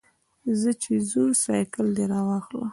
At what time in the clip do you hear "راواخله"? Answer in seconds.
2.11-2.67